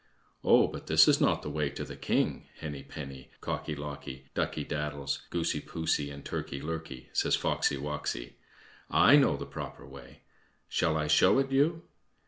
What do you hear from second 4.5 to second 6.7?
daddles, Goosey poosey, and Turkey